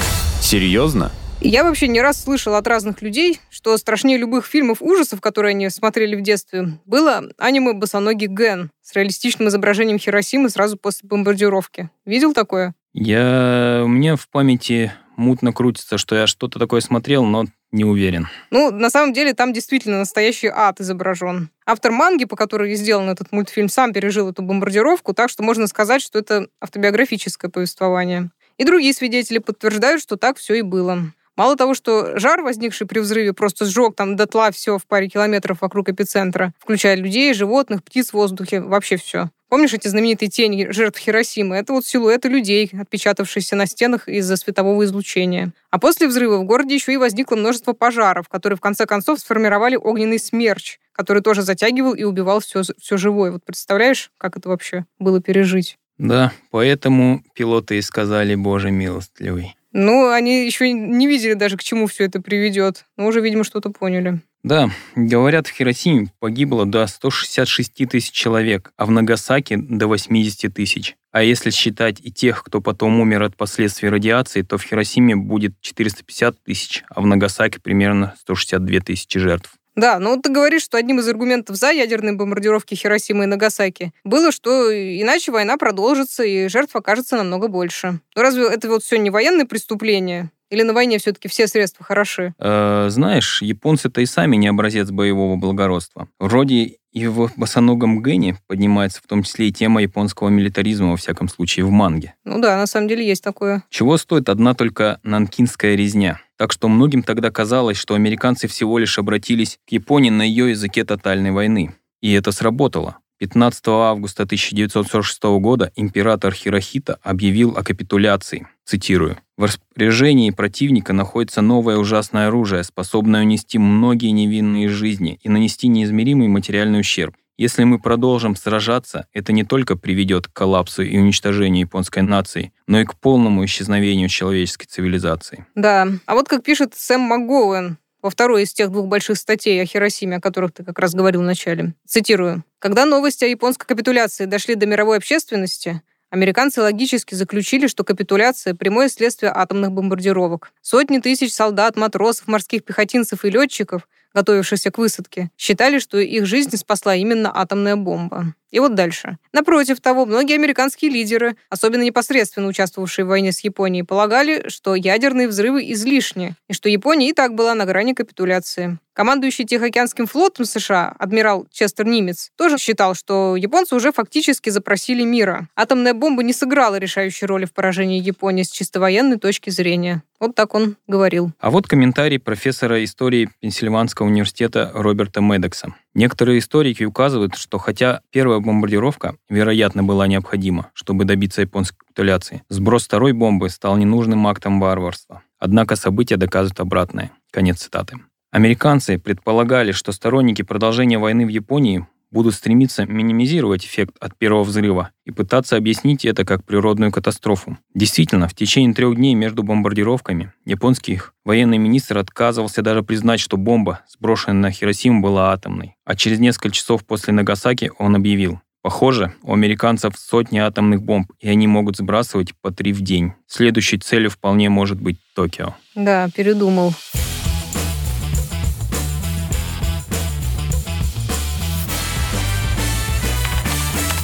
Серьезно? 0.42 1.10
Я 1.44 1.64
вообще 1.64 1.88
не 1.88 2.00
раз 2.00 2.22
слышала 2.22 2.58
от 2.58 2.68
разных 2.68 3.02
людей, 3.02 3.40
что 3.50 3.76
страшнее 3.76 4.16
любых 4.16 4.46
фильмов 4.46 4.80
ужасов, 4.80 5.20
которые 5.20 5.50
они 5.50 5.68
смотрели 5.70 6.14
в 6.14 6.22
детстве, 6.22 6.78
было 6.86 7.24
аниме 7.36 7.72
«Босоногий 7.72 8.28
Ген» 8.28 8.70
с 8.80 8.94
реалистичным 8.94 9.48
изображением 9.48 9.98
Хиросимы 9.98 10.50
сразу 10.50 10.76
после 10.76 11.08
бомбардировки. 11.08 11.90
Видел 12.06 12.32
такое? 12.32 12.74
Я... 12.92 13.82
У 13.84 13.88
меня 13.88 14.14
в 14.14 14.28
памяти 14.28 14.92
мутно 15.16 15.52
крутится, 15.52 15.98
что 15.98 16.14
я 16.14 16.28
что-то 16.28 16.60
такое 16.60 16.80
смотрел, 16.80 17.24
но 17.24 17.46
не 17.72 17.84
уверен. 17.84 18.28
Ну, 18.50 18.70
на 18.70 18.88
самом 18.88 19.12
деле, 19.12 19.34
там 19.34 19.52
действительно 19.52 19.98
настоящий 19.98 20.48
ад 20.48 20.80
изображен. 20.80 21.50
Автор 21.66 21.90
манги, 21.90 22.24
по 22.24 22.36
которой 22.36 22.72
сделан 22.76 23.10
этот 23.10 23.32
мультфильм, 23.32 23.68
сам 23.68 23.92
пережил 23.92 24.30
эту 24.30 24.42
бомбардировку, 24.42 25.12
так 25.12 25.28
что 25.28 25.42
можно 25.42 25.66
сказать, 25.66 26.02
что 26.02 26.20
это 26.20 26.46
автобиографическое 26.60 27.50
повествование. 27.50 28.30
И 28.58 28.64
другие 28.64 28.94
свидетели 28.94 29.38
подтверждают, 29.38 30.02
что 30.02 30.16
так 30.16 30.36
все 30.36 30.54
и 30.54 30.62
было. 30.62 31.12
Мало 31.36 31.56
того, 31.56 31.74
что 31.74 32.18
жар, 32.18 32.42
возникший 32.42 32.86
при 32.86 32.98
взрыве, 33.00 33.32
просто 33.32 33.64
сжег 33.64 33.96
там 33.96 34.16
дотла 34.16 34.50
все 34.50 34.78
в 34.78 34.86
паре 34.86 35.08
километров 35.08 35.62
вокруг 35.62 35.88
эпицентра, 35.88 36.52
включая 36.58 36.96
людей, 36.96 37.32
животных, 37.32 37.82
птиц 37.82 38.10
в 38.10 38.14
воздухе, 38.14 38.60
вообще 38.60 38.96
все. 38.96 39.30
Помнишь 39.48 39.74
эти 39.74 39.86
знаменитые 39.86 40.30
тени 40.30 40.68
жертв 40.70 40.98
Хиросимы? 40.98 41.56
Это 41.56 41.74
вот 41.74 41.84
силуэты 41.84 42.28
людей, 42.28 42.70
отпечатавшиеся 42.72 43.54
на 43.54 43.66
стенах 43.66 44.08
из-за 44.08 44.36
светового 44.36 44.82
излучения. 44.84 45.52
А 45.70 45.78
после 45.78 46.08
взрыва 46.08 46.38
в 46.38 46.44
городе 46.44 46.74
еще 46.74 46.94
и 46.94 46.96
возникло 46.96 47.36
множество 47.36 47.74
пожаров, 47.74 48.28
которые 48.30 48.56
в 48.56 48.62
конце 48.62 48.86
концов 48.86 49.20
сформировали 49.20 49.76
огненный 49.76 50.18
смерч, 50.18 50.78
который 50.92 51.20
тоже 51.22 51.42
затягивал 51.42 51.92
и 51.92 52.04
убивал 52.04 52.40
все, 52.40 52.62
все 52.78 52.96
живое. 52.96 53.30
Вот 53.30 53.44
представляешь, 53.44 54.10
как 54.16 54.38
это 54.38 54.48
вообще 54.48 54.86
было 54.98 55.20
пережить? 55.20 55.78
Да, 55.98 56.32
поэтому 56.50 57.22
пилоты 57.34 57.76
и 57.76 57.82
сказали 57.82 58.34
«Боже 58.34 58.70
милостливый». 58.70 59.54
Ну, 59.72 60.10
они 60.10 60.44
еще 60.44 60.70
не 60.72 61.06
видели 61.06 61.34
даже, 61.34 61.56
к 61.56 61.62
чему 61.62 61.86
все 61.86 62.04
это 62.04 62.20
приведет, 62.20 62.84
но 62.96 63.06
уже, 63.06 63.20
видимо, 63.20 63.44
что-то 63.44 63.70
поняли. 63.70 64.20
Да, 64.42 64.70
говорят, 64.96 65.46
в 65.46 65.52
Хиросиме 65.52 66.12
погибло 66.18 66.66
до 66.66 66.86
166 66.86 67.88
тысяч 67.88 68.10
человек, 68.10 68.72
а 68.76 68.86
в 68.86 68.90
Нагасаки 68.90 69.56
до 69.56 69.86
80 69.86 70.52
тысяч. 70.52 70.96
А 71.12 71.22
если 71.22 71.50
считать 71.50 72.00
и 72.02 72.10
тех, 72.10 72.42
кто 72.42 72.60
потом 72.60 73.00
умер 73.00 73.22
от 73.22 73.36
последствий 73.36 73.88
радиации, 73.88 74.42
то 74.42 74.58
в 74.58 74.64
Хиросиме 74.64 75.14
будет 75.14 75.60
450 75.60 76.42
тысяч, 76.42 76.84
а 76.88 77.00
в 77.00 77.06
Нагасаки 77.06 77.58
примерно 77.58 78.14
162 78.18 78.80
тысячи 78.80 79.18
жертв. 79.18 79.54
Да, 79.74 79.98
но 79.98 80.16
ты 80.16 80.30
говоришь, 80.30 80.62
что 80.62 80.76
одним 80.76 81.00
из 81.00 81.08
аргументов 81.08 81.56
за 81.56 81.70
ядерные 81.70 82.14
бомбардировки 82.14 82.74
Хиросимы 82.74 83.24
и 83.24 83.26
Нагасаки 83.26 83.92
было, 84.04 84.32
что 84.32 84.70
иначе 84.72 85.32
война 85.32 85.56
продолжится 85.56 86.24
и 86.24 86.48
жертв 86.48 86.76
окажется 86.76 87.16
намного 87.16 87.48
больше. 87.48 88.00
Но 88.14 88.22
разве 88.22 88.46
это 88.48 88.68
вот 88.68 88.82
все 88.82 88.98
не 88.98 89.10
военные 89.10 89.46
преступления? 89.46 90.30
Или 90.50 90.64
на 90.64 90.74
войне 90.74 90.98
все-таки 90.98 91.28
все 91.28 91.46
средства 91.46 91.82
хороши? 91.82 92.34
Э, 92.38 92.88
знаешь, 92.90 93.40
японцы-то 93.40 94.02
и 94.02 94.06
сами 94.06 94.36
не 94.36 94.48
образец 94.48 94.90
боевого 94.90 95.36
благородства. 95.36 96.08
Вроде 96.18 96.76
и 96.92 97.06
в 97.06 97.32
босоногом 97.36 98.02
Гэне 98.02 98.36
поднимается 98.46 99.00
в 99.02 99.06
том 99.06 99.22
числе 99.22 99.48
и 99.48 99.52
тема 99.52 99.80
японского 99.80 100.28
милитаризма, 100.28 100.90
во 100.90 100.96
всяком 100.98 101.28
случае, 101.28 101.64
в 101.64 101.70
манге. 101.70 102.14
Ну 102.24 102.38
да, 102.38 102.58
на 102.58 102.66
самом 102.66 102.88
деле 102.88 103.06
есть 103.06 103.24
такое. 103.24 103.64
Чего 103.70 103.96
стоит 103.96 104.28
одна 104.28 104.52
только 104.52 105.00
нанкинская 105.02 105.74
резня? 105.74 106.20
Так 106.42 106.50
что 106.50 106.66
многим 106.66 107.04
тогда 107.04 107.30
казалось, 107.30 107.76
что 107.76 107.94
американцы 107.94 108.48
всего 108.48 108.76
лишь 108.78 108.98
обратились 108.98 109.60
к 109.64 109.70
Японии 109.70 110.10
на 110.10 110.22
ее 110.22 110.50
языке 110.50 110.84
тотальной 110.84 111.30
войны. 111.30 111.76
И 112.00 112.12
это 112.14 112.32
сработало. 112.32 112.96
15 113.20 113.62
августа 113.68 114.24
1946 114.24 115.22
года 115.38 115.70
император 115.76 116.34
Хирохита 116.34 116.98
объявил 117.00 117.56
о 117.56 117.62
капитуляции. 117.62 118.48
Цитирую. 118.64 119.18
«В 119.36 119.44
распоряжении 119.44 120.30
противника 120.30 120.92
находится 120.92 121.42
новое 121.42 121.76
ужасное 121.76 122.26
оружие, 122.26 122.64
способное 122.64 123.22
унести 123.22 123.58
многие 123.58 124.10
невинные 124.10 124.68
жизни 124.68 125.20
и 125.22 125.28
нанести 125.28 125.68
неизмеримый 125.68 126.26
материальный 126.26 126.80
ущерб. 126.80 127.14
Если 127.42 127.64
мы 127.64 127.80
продолжим 127.80 128.36
сражаться, 128.36 129.08
это 129.12 129.32
не 129.32 129.42
только 129.42 129.74
приведет 129.74 130.28
к 130.28 130.32
коллапсу 130.32 130.84
и 130.84 130.96
уничтожению 130.96 131.62
японской 131.62 132.04
нации, 132.04 132.52
но 132.68 132.80
и 132.80 132.84
к 132.84 132.94
полному 132.94 133.44
исчезновению 133.44 134.08
человеческой 134.08 134.66
цивилизации. 134.66 135.44
Да, 135.56 135.88
а 136.06 136.14
вот 136.14 136.28
как 136.28 136.44
пишет 136.44 136.74
Сэм 136.76 137.00
МакГоуэн, 137.00 137.78
во 138.00 138.10
второй 138.10 138.44
из 138.44 138.52
тех 138.52 138.70
двух 138.70 138.86
больших 138.86 139.18
статей 139.18 139.60
о 139.60 139.66
Хиросиме, 139.66 140.18
о 140.18 140.20
которых 140.20 140.52
ты 140.52 140.62
как 140.62 140.78
раз 140.78 140.94
говорил 140.94 141.22
в 141.22 141.24
начале. 141.24 141.74
Цитирую. 141.84 142.44
«Когда 142.60 142.86
новости 142.86 143.24
о 143.24 143.26
японской 143.26 143.66
капитуляции 143.66 144.26
дошли 144.26 144.54
до 144.54 144.66
мировой 144.66 144.98
общественности, 144.98 145.82
Американцы 146.12 146.60
логически 146.60 147.14
заключили, 147.14 147.68
что 147.68 147.84
капитуляция– 147.84 148.54
прямое 148.54 148.90
следствие 148.90 149.32
атомных 149.34 149.72
бомбардировок. 149.72 150.52
Сотни 150.60 150.98
тысяч 150.98 151.32
солдат, 151.32 151.74
матросов, 151.76 152.28
морских 152.28 152.64
пехотинцев 152.66 153.24
и 153.24 153.30
летчиков, 153.30 153.88
готовившихся 154.14 154.70
к 154.70 154.78
высадке, 154.78 155.30
считали, 155.36 155.78
что 155.78 155.98
их 155.98 156.26
жизнь 156.26 156.56
спасла 156.56 156.94
именно 156.94 157.30
атомная 157.34 157.76
бомба. 157.76 158.34
И 158.52 158.60
вот 158.60 158.74
дальше. 158.74 159.16
Напротив 159.32 159.80
того, 159.80 160.06
многие 160.06 160.34
американские 160.34 160.90
лидеры, 160.90 161.36
особенно 161.48 161.82
непосредственно 161.82 162.46
участвовавшие 162.46 163.04
в 163.04 163.08
войне 163.08 163.32
с 163.32 163.40
Японией, 163.40 163.84
полагали, 163.84 164.48
что 164.48 164.74
ядерные 164.74 165.26
взрывы 165.26 165.72
излишни, 165.72 166.36
и 166.48 166.52
что 166.52 166.68
Япония 166.68 167.08
и 167.08 167.12
так 167.14 167.34
была 167.34 167.54
на 167.54 167.64
грани 167.64 167.94
капитуляции. 167.94 168.78
Командующий 168.94 169.46
Тихоокеанским 169.46 170.06
флотом 170.06 170.44
США, 170.44 170.94
адмирал 170.98 171.46
Честер 171.50 171.86
Нимец, 171.86 172.30
тоже 172.36 172.58
считал, 172.58 172.94
что 172.94 173.36
японцы 173.36 173.74
уже 173.74 173.90
фактически 173.90 174.50
запросили 174.50 175.02
мира. 175.02 175.48
Атомная 175.56 175.94
бомба 175.94 176.22
не 176.22 176.34
сыграла 176.34 176.76
решающей 176.76 177.26
роли 177.26 177.46
в 177.46 177.54
поражении 177.54 178.02
Японии 178.02 178.42
с 178.42 178.50
чисто 178.50 178.80
военной 178.80 179.16
точки 179.16 179.48
зрения. 179.48 180.02
Вот 180.20 180.34
так 180.34 180.54
он 180.54 180.76
говорил. 180.86 181.32
А 181.40 181.50
вот 181.50 181.66
комментарий 181.66 182.18
профессора 182.18 182.84
истории 182.84 183.30
Пенсильванского 183.40 184.06
университета 184.06 184.70
Роберта 184.74 185.22
Медекса. 185.22 185.74
Некоторые 185.94 186.38
историки 186.38 186.84
указывают, 186.84 187.34
что 187.34 187.58
хотя 187.58 188.00
первая 188.10 188.40
бомбардировка, 188.40 189.16
вероятно, 189.28 189.84
была 189.84 190.06
необходима, 190.06 190.70
чтобы 190.72 191.04
добиться 191.04 191.42
японской 191.42 191.76
капитуляции, 191.76 192.42
сброс 192.48 192.84
второй 192.84 193.12
бомбы 193.12 193.50
стал 193.50 193.76
ненужным 193.76 194.26
актом 194.26 194.58
варварства. 194.58 195.22
Однако 195.38 195.76
события 195.76 196.16
доказывают 196.16 196.60
обратное. 196.60 197.10
Конец 197.30 197.58
цитаты. 197.58 197.98
Американцы 198.30 198.98
предполагали, 198.98 199.72
что 199.72 199.92
сторонники 199.92 200.40
продолжения 200.40 200.98
войны 200.98 201.26
в 201.26 201.28
Японии 201.28 201.86
будут 202.12 202.34
стремиться 202.34 202.86
минимизировать 202.86 203.64
эффект 203.64 203.96
от 203.98 204.16
первого 204.16 204.44
взрыва 204.44 204.90
и 205.04 205.10
пытаться 205.10 205.56
объяснить 205.56 206.04
это 206.04 206.24
как 206.24 206.44
природную 206.44 206.92
катастрофу. 206.92 207.58
Действительно, 207.74 208.28
в 208.28 208.34
течение 208.34 208.74
трех 208.74 208.94
дней 208.94 209.14
между 209.14 209.42
бомбардировками 209.42 210.32
японский 210.44 211.00
военный 211.24 211.58
министр 211.58 211.98
отказывался 211.98 212.62
даже 212.62 212.82
признать, 212.82 213.18
что 213.18 213.36
бомба, 213.36 213.80
сброшенная 213.88 214.42
на 214.42 214.50
Хиросиму, 214.52 215.02
была 215.02 215.32
атомной. 215.32 215.74
А 215.84 215.96
через 215.96 216.20
несколько 216.20 216.50
часов 216.50 216.84
после 216.84 217.12
Нагасаки 217.12 217.72
он 217.78 217.96
объявил, 217.96 218.40
Похоже, 218.62 219.12
у 219.22 219.32
американцев 219.34 219.94
сотни 219.98 220.38
атомных 220.38 220.82
бомб, 220.82 221.10
и 221.18 221.28
они 221.28 221.48
могут 221.48 221.76
сбрасывать 221.76 222.32
по 222.40 222.52
три 222.52 222.72
в 222.72 222.80
день. 222.80 223.12
Следующей 223.26 223.78
целью 223.78 224.08
вполне 224.08 224.50
может 224.50 224.80
быть 224.80 224.98
Токио. 225.16 225.56
Да, 225.74 226.08
передумал. 226.14 226.72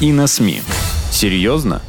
И 0.00 0.12
на 0.12 0.28
СМИ. 0.28 0.62
Серьезно? 1.11 1.83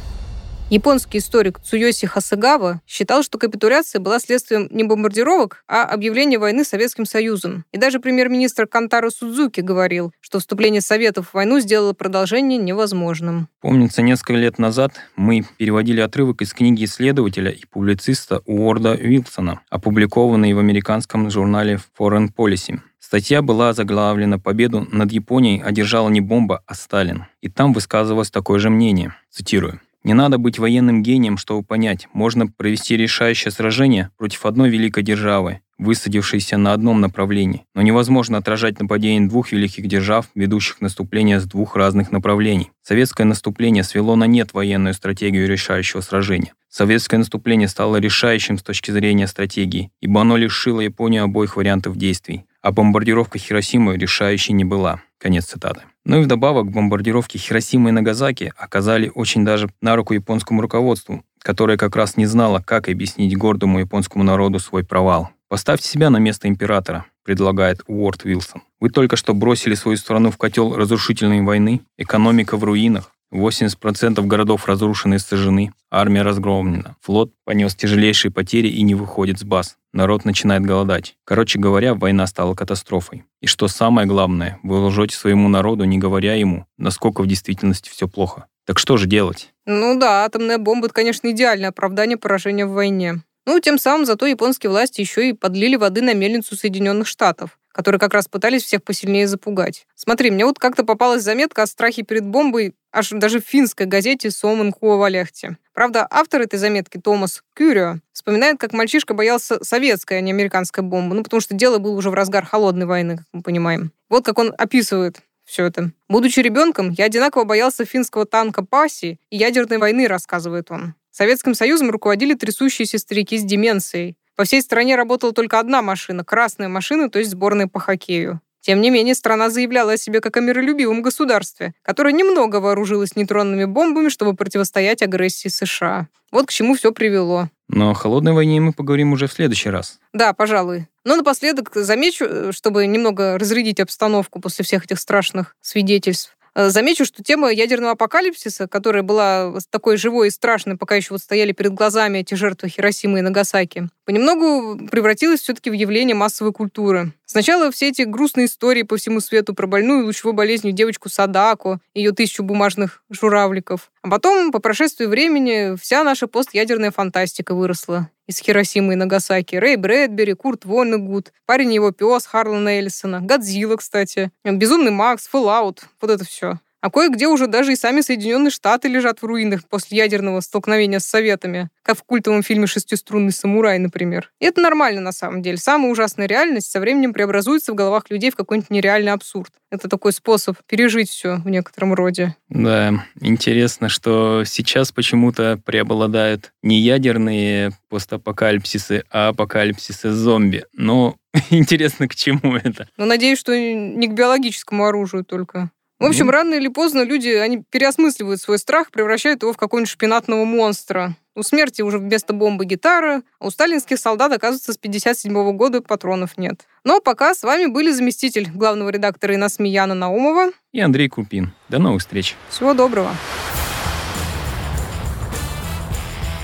Японский 0.70 1.18
историк 1.18 1.58
Цуёси 1.58 2.06
Хасагава 2.06 2.80
считал, 2.86 3.24
что 3.24 3.38
капитуляция 3.38 3.98
была 3.98 4.20
следствием 4.20 4.68
не 4.70 4.84
бомбардировок, 4.84 5.64
а 5.66 5.82
объявления 5.82 6.38
войны 6.38 6.62
Советским 6.62 7.06
Союзом. 7.06 7.64
И 7.72 7.76
даже 7.76 7.98
премьер-министр 7.98 8.68
Кантаро 8.68 9.10
Судзуки 9.10 9.62
говорил, 9.62 10.12
что 10.20 10.38
вступление 10.38 10.80
Советов 10.80 11.30
в 11.30 11.34
войну 11.34 11.58
сделало 11.58 11.92
продолжение 11.92 12.56
невозможным. 12.56 13.48
Помнится, 13.60 14.00
несколько 14.00 14.34
лет 14.34 14.60
назад 14.60 14.92
мы 15.16 15.42
переводили 15.58 16.00
отрывок 16.00 16.40
из 16.40 16.52
книги 16.52 16.84
исследователя 16.84 17.50
и 17.50 17.66
публициста 17.66 18.40
Уорда 18.46 18.92
Уилсона, 18.92 19.62
опубликованной 19.70 20.52
в 20.52 20.60
американском 20.60 21.28
журнале 21.32 21.80
Foreign 21.98 22.28
Policy. 22.32 22.78
Статья 23.00 23.42
была 23.42 23.72
заглавлена 23.72 24.38
«Победу 24.38 24.86
над 24.92 25.10
Японией 25.10 25.60
одержала 25.60 26.08
не 26.10 26.20
бомба, 26.20 26.62
а 26.68 26.76
Сталин». 26.76 27.24
И 27.40 27.48
там 27.48 27.72
высказывалось 27.72 28.30
такое 28.30 28.60
же 28.60 28.70
мнение. 28.70 29.16
Цитирую. 29.32 29.80
Не 30.02 30.14
надо 30.14 30.38
быть 30.38 30.58
военным 30.58 31.02
гением, 31.02 31.36
чтобы 31.36 31.62
понять, 31.62 32.08
можно 32.12 32.46
провести 32.46 32.96
решающее 32.96 33.50
сражение 33.50 34.10
против 34.16 34.46
одной 34.46 34.70
великой 34.70 35.02
державы, 35.02 35.60
высадившейся 35.78 36.56
на 36.56 36.72
одном 36.72 37.00
направлении, 37.00 37.64
но 37.74 37.82
невозможно 37.82 38.38
отражать 38.38 38.80
нападение 38.80 39.28
двух 39.28 39.52
великих 39.52 39.86
держав, 39.86 40.28
ведущих 40.34 40.80
наступление 40.80 41.40
с 41.40 41.44
двух 41.44 41.76
разных 41.76 42.12
направлений. 42.12 42.70
Советское 42.82 43.24
наступление 43.24 43.84
свело 43.84 44.16
на 44.16 44.24
нет 44.24 44.52
военную 44.52 44.94
стратегию 44.94 45.48
решающего 45.48 46.00
сражения. 46.00 46.54
Советское 46.68 47.18
наступление 47.18 47.68
стало 47.68 47.96
решающим 47.96 48.58
с 48.58 48.62
точки 48.62 48.90
зрения 48.90 49.26
стратегии, 49.26 49.90
ибо 50.00 50.20
оно 50.20 50.36
лишило 50.36 50.80
Японию 50.80 51.24
обоих 51.24 51.56
вариантов 51.56 51.96
действий 51.96 52.44
а 52.62 52.72
бомбардировка 52.72 53.38
Хиросимы 53.38 53.96
решающей 53.96 54.54
не 54.54 54.64
была. 54.64 55.02
Конец 55.18 55.46
цитаты. 55.46 55.82
Ну 56.04 56.20
и 56.20 56.24
вдобавок 56.24 56.70
бомбардировки 56.70 57.36
Хиросимы 57.36 57.90
и 57.90 57.92
Нагазаки 57.92 58.52
оказали 58.56 59.10
очень 59.14 59.44
даже 59.44 59.68
на 59.82 59.96
руку 59.96 60.14
японскому 60.14 60.62
руководству, 60.62 61.22
которое 61.42 61.76
как 61.76 61.96
раз 61.96 62.16
не 62.16 62.26
знало, 62.26 62.62
как 62.64 62.88
объяснить 62.88 63.36
гордому 63.36 63.80
японскому 63.80 64.24
народу 64.24 64.58
свой 64.58 64.84
провал. 64.84 65.30
Поставьте 65.48 65.88
себя 65.88 66.10
на 66.10 66.18
место 66.18 66.48
императора, 66.48 67.06
предлагает 67.24 67.82
Уорд 67.86 68.24
Вилсон. 68.24 68.62
Вы 68.78 68.90
только 68.90 69.16
что 69.16 69.34
бросили 69.34 69.74
свою 69.74 69.96
страну 69.96 70.30
в 70.30 70.38
котел 70.38 70.74
разрушительной 70.74 71.42
войны, 71.42 71.82
экономика 71.98 72.56
в 72.56 72.64
руинах, 72.64 73.12
80% 73.32 74.20
городов 74.26 74.66
разрушены 74.66 75.14
и 75.14 75.18
сожжены, 75.18 75.72
армия 75.90 76.22
разгромлена, 76.22 76.96
флот 77.00 77.32
понес 77.44 77.74
тяжелейшие 77.74 78.32
потери 78.32 78.68
и 78.68 78.82
не 78.82 78.94
выходит 78.94 79.38
с 79.38 79.44
баз. 79.44 79.76
Народ 79.92 80.24
начинает 80.24 80.62
голодать. 80.62 81.16
Короче 81.24 81.58
говоря, 81.58 81.94
война 81.94 82.26
стала 82.26 82.54
катастрофой. 82.54 83.24
И 83.40 83.46
что 83.46 83.68
самое 83.68 84.06
главное, 84.06 84.58
вы 84.62 84.78
лжете 84.84 85.16
своему 85.16 85.48
народу, 85.48 85.84
не 85.84 85.98
говоря 85.98 86.34
ему, 86.34 86.66
насколько 86.78 87.22
в 87.22 87.26
действительности 87.26 87.90
все 87.90 88.08
плохо. 88.08 88.46
Так 88.66 88.78
что 88.78 88.96
же 88.96 89.06
делать? 89.06 89.52
Ну 89.66 89.98
да, 89.98 90.24
атомная 90.24 90.58
бомба— 90.58 90.86
это, 90.86 90.94
конечно, 90.94 91.30
идеальное 91.30 91.70
оправдание 91.70 92.16
поражения 92.16 92.66
в 92.66 92.72
войне. 92.72 93.22
Ну, 93.46 93.58
тем 93.58 93.78
самым 93.78 94.06
зато 94.06 94.26
японские 94.26 94.70
власти 94.70 95.00
еще 95.00 95.28
и 95.28 95.32
подлили 95.32 95.76
воды 95.76 96.02
на 96.02 96.14
мельницу 96.14 96.56
Соединенных 96.56 97.08
Штатов 97.08 97.58
которые 97.72 97.98
как 97.98 98.14
раз 98.14 98.28
пытались 98.28 98.64
всех 98.64 98.82
посильнее 98.82 99.26
запугать. 99.26 99.86
Смотри, 99.94 100.30
мне 100.30 100.44
вот 100.44 100.58
как-то 100.58 100.84
попалась 100.84 101.22
заметка 101.22 101.62
о 101.62 101.66
страхе 101.66 102.02
перед 102.02 102.26
бомбой 102.26 102.74
аж 102.92 103.10
даже 103.10 103.40
в 103.40 103.44
финской 103.44 103.86
газете 103.86 104.30
«Сомен 104.30 104.72
Хуавалехте». 104.72 105.58
Правда, 105.72 106.06
автор 106.10 106.42
этой 106.42 106.58
заметки, 106.58 106.98
Томас 106.98 107.42
Кюрио, 107.54 108.00
вспоминает, 108.12 108.58
как 108.58 108.72
мальчишка 108.72 109.14
боялся 109.14 109.62
советской, 109.64 110.18
а 110.18 110.20
не 110.20 110.32
американской 110.32 110.82
бомбы, 110.82 111.14
ну, 111.14 111.22
потому 111.22 111.40
что 111.40 111.54
дело 111.54 111.78
было 111.78 111.96
уже 111.96 112.10
в 112.10 112.14
разгар 112.14 112.44
холодной 112.44 112.86
войны, 112.86 113.18
как 113.18 113.26
мы 113.32 113.42
понимаем. 113.42 113.92
Вот 114.08 114.24
как 114.24 114.38
он 114.38 114.52
описывает 114.58 115.20
все 115.44 115.66
это. 115.66 115.92
Будучи 116.08 116.40
ребенком, 116.40 116.90
я 116.90 117.06
одинаково 117.06 117.44
боялся 117.44 117.84
финского 117.84 118.24
танка 118.24 118.64
Паси 118.64 119.18
и 119.30 119.36
ядерной 119.36 119.78
войны, 119.78 120.06
рассказывает 120.06 120.70
он. 120.70 120.94
Советским 121.10 121.54
Союзом 121.54 121.90
руководили 121.90 122.34
трясущиеся 122.34 122.98
старики 122.98 123.36
с 123.36 123.42
деменцией. 123.42 124.16
По 124.40 124.44
всей 124.44 124.62
стране 124.62 124.96
работала 124.96 125.34
только 125.34 125.60
одна 125.60 125.82
машина, 125.82 126.24
красная 126.24 126.68
машина, 126.68 127.10
то 127.10 127.18
есть 127.18 127.30
сборная 127.32 127.66
по 127.66 127.78
хоккею. 127.78 128.40
Тем 128.62 128.80
не 128.80 128.88
менее, 128.88 129.14
страна 129.14 129.50
заявляла 129.50 129.92
о 129.92 129.96
себе 129.98 130.22
как 130.22 130.38
о 130.38 130.40
миролюбивом 130.40 131.02
государстве, 131.02 131.74
которое 131.82 132.14
немного 132.14 132.56
вооружилось 132.56 133.16
нейтронными 133.16 133.66
бомбами, 133.66 134.08
чтобы 134.08 134.34
противостоять 134.34 135.02
агрессии 135.02 135.48
США. 135.48 136.08
Вот 136.32 136.46
к 136.46 136.52
чему 136.52 136.74
все 136.74 136.90
привело. 136.90 137.50
Но 137.68 137.90
о 137.90 137.94
холодной 137.94 138.32
войне 138.32 138.62
мы 138.62 138.72
поговорим 138.72 139.12
уже 139.12 139.26
в 139.26 139.32
следующий 139.34 139.68
раз. 139.68 139.98
Да, 140.14 140.32
пожалуй. 140.32 140.88
Но 141.04 141.16
напоследок 141.16 141.72
замечу, 141.74 142.50
чтобы 142.52 142.86
немного 142.86 143.36
разрядить 143.38 143.78
обстановку 143.78 144.40
после 144.40 144.64
всех 144.64 144.86
этих 144.86 145.00
страшных 145.00 145.54
свидетельств. 145.60 146.34
Э, 146.54 146.70
замечу, 146.70 147.04
что 147.04 147.22
тема 147.22 147.52
ядерного 147.52 147.92
апокалипсиса, 147.92 148.66
которая 148.66 149.02
была 149.02 149.54
такой 149.70 149.96
живой 149.96 150.28
и 150.28 150.30
страшной, 150.30 150.76
пока 150.76 150.96
еще 150.96 151.14
вот 151.14 151.20
стояли 151.20 151.52
перед 151.52 151.74
глазами 151.74 152.18
эти 152.18 152.34
жертвы 152.34 152.68
Хиросимы 152.68 153.20
и 153.20 153.22
Нагасаки, 153.22 153.88
понемногу 154.04 154.88
превратилась 154.88 155.40
все-таки 155.40 155.70
в 155.70 155.74
явление 155.74 156.14
массовой 156.14 156.52
культуры. 156.52 157.12
Сначала 157.30 157.70
все 157.70 157.90
эти 157.90 158.02
грустные 158.02 158.46
истории 158.46 158.82
по 158.82 158.96
всему 158.96 159.20
свету 159.20 159.54
про 159.54 159.68
больную 159.68 160.04
лучевой 160.04 160.32
болезнью 160.32 160.72
девочку 160.72 161.08
Садаку, 161.08 161.78
ее 161.94 162.10
тысячу 162.10 162.42
бумажных 162.42 163.04
журавликов. 163.08 163.92
А 164.02 164.10
потом, 164.10 164.50
по 164.50 164.58
прошествии 164.58 165.06
времени, 165.06 165.76
вся 165.80 166.02
наша 166.02 166.26
постядерная 166.26 166.90
фантастика 166.90 167.54
выросла 167.54 168.10
из 168.26 168.38
Хиросимы 168.38 168.94
и 168.94 168.96
Нагасаки. 168.96 169.54
Рэй 169.54 169.76
Брэдбери, 169.76 170.32
Курт 170.32 170.64
Воннегуд, 170.64 171.32
парень 171.46 171.72
его 171.72 171.92
пес 171.92 172.26
Харлана 172.26 172.70
Эллисона, 172.70 173.20
Годзилла, 173.20 173.76
кстати, 173.76 174.32
Безумный 174.42 174.90
Макс, 174.90 175.30
Fallout, 175.32 175.82
вот 176.00 176.10
это 176.10 176.24
все. 176.24 176.58
А 176.80 176.90
кое-где 176.90 177.28
уже 177.28 177.46
даже 177.46 177.72
и 177.72 177.76
сами 177.76 178.00
Соединенные 178.00 178.50
Штаты 178.50 178.88
лежат 178.88 179.20
в 179.20 179.26
руинах 179.26 179.68
после 179.68 179.98
ядерного 179.98 180.40
столкновения 180.40 180.98
с 180.98 181.06
Советами, 181.06 181.68
как 181.82 181.98
в 181.98 182.04
культовом 182.04 182.42
фильме 182.42 182.66
«Шестиструнный 182.66 183.32
самурай», 183.32 183.78
например. 183.78 184.32
И 184.40 184.46
это 184.46 184.62
нормально 184.62 185.00
на 185.02 185.12
самом 185.12 185.42
деле. 185.42 185.58
Самая 185.58 185.90
ужасная 185.90 186.26
реальность 186.26 186.70
со 186.70 186.80
временем 186.80 187.12
преобразуется 187.12 187.72
в 187.72 187.74
головах 187.74 188.04
людей 188.08 188.30
в 188.30 188.36
какой-нибудь 188.36 188.70
нереальный 188.70 189.12
абсурд. 189.12 189.52
Это 189.70 189.88
такой 189.88 190.12
способ 190.12 190.56
пережить 190.66 191.10
все 191.10 191.36
в 191.36 191.48
некотором 191.48 191.92
роде. 191.92 192.34
Да, 192.48 193.04
интересно, 193.20 193.88
что 193.88 194.44
сейчас 194.46 194.90
почему-то 194.90 195.60
преобладают 195.64 196.52
не 196.62 196.80
ядерные 196.80 197.72
постапокалипсисы, 197.88 199.04
а 199.10 199.28
апокалипсисы 199.28 200.10
зомби. 200.12 200.64
Но 200.72 201.16
интересно, 201.50 202.08
к 202.08 202.14
чему 202.14 202.56
это? 202.56 202.88
Ну, 202.96 203.04
надеюсь, 203.04 203.38
что 203.38 203.56
не 203.56 204.08
к 204.08 204.12
биологическому 204.12 204.86
оружию 204.86 205.24
только. 205.24 205.70
В 206.00 206.06
общем, 206.06 206.30
mm 206.30 206.32
рано 206.32 206.54
или 206.54 206.68
поздно 206.68 207.02
люди, 207.02 207.28
они 207.28 207.62
переосмысливают 207.68 208.40
свой 208.40 208.58
страх, 208.58 208.90
превращают 208.90 209.42
его 209.42 209.52
в 209.52 209.58
какого-нибудь 209.58 209.90
шпинатного 209.90 210.46
монстра. 210.46 211.14
У 211.36 211.42
смерти 211.42 211.82
уже 211.82 211.98
вместо 211.98 212.32
бомбы 212.32 212.64
гитара, 212.64 213.22
а 213.38 213.46
у 213.46 213.50
сталинских 213.50 213.98
солдат, 213.98 214.32
оказывается, 214.32 214.72
с 214.72 214.78
57 214.78 215.56
года 215.56 215.82
патронов 215.82 216.38
нет. 216.38 216.62
Но 216.84 217.00
пока 217.00 217.34
с 217.34 217.42
вами 217.42 217.66
были 217.66 217.90
заместитель 217.90 218.48
главного 218.50 218.88
редактора 218.88 219.34
ИНАСМИ 219.34 219.70
Яна 219.70 219.94
Наумова 219.94 220.52
и 220.72 220.80
Андрей 220.80 221.10
Купин. 221.10 221.52
До 221.68 221.78
новых 221.78 222.00
встреч. 222.00 222.34
Всего 222.48 222.72
доброго. 222.72 223.14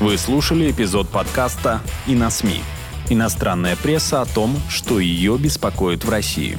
Вы 0.01 0.19
слушали 0.19 0.71
эпизод 0.71 1.09
подкаста 1.09 1.81
«Иносми». 2.07 2.61
Иностранная 3.09 3.77
пресса 3.77 4.21
о 4.21 4.27
том, 4.27 4.55
что 4.69 5.01
ее 5.01 5.39
беспокоит 5.39 6.05
в 6.05 6.11
России. 6.11 6.59